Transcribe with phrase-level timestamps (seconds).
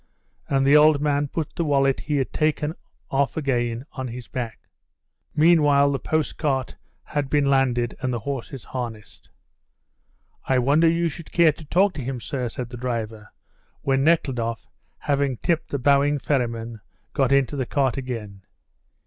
[0.49, 2.73] And the old man put the wallet he had taken
[3.11, 4.57] off again on his back.
[5.35, 9.29] Meanwhile, the post cart had been landed and the horses harnessed.
[10.45, 13.31] "I wonder you should care to talk to him, sir," said the driver,
[13.83, 14.65] when Nekhludoff,
[14.97, 16.81] having tipped the bowing ferryman,
[17.13, 18.41] got into the cart again.